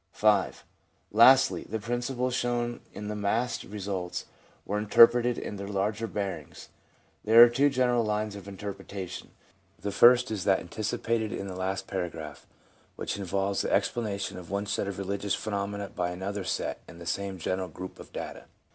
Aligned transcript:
5. 0.13 0.65
Lastly, 1.11 1.61
the 1.69 1.77
principles 1.77 2.33
shown 2.33 2.79
in 2.91 3.07
the 3.07 3.15
massed 3.15 3.63
re 3.63 3.77
sults 3.77 4.23
were 4.65 4.79
interpreted 4.79 5.37
in 5.37 5.57
their 5.57 5.67
larger 5.67 6.07
bearings. 6.07 6.69
There 7.23 7.43
are 7.43 7.49
two 7.49 7.69
general 7.69 8.03
lines 8.03 8.35
of 8.35 8.47
interpretation. 8.47 9.29
The 9.79 9.91
first 9.91 10.31
is 10.31 10.43
that 10.45 10.59
anticipated 10.59 11.31
in 11.31 11.45
the 11.45 11.55
last 11.55 11.85
paragraph, 11.85 12.47
which 12.95 13.15
involves 13.15 13.61
the 13.61 13.71
explanation 13.71 14.39
of 14.39 14.49
one 14.49 14.65
set 14.65 14.87
of 14.87 14.97
religious 14.97 15.35
phenomena 15.35 15.89
by 15.89 16.09
another 16.09 16.45
set 16.45 16.81
in 16.87 16.97
the 16.97 17.05
same 17.05 17.37
general 17.37 17.67
group 17.67 17.99
of 17.99 18.11
data. 18.11 18.45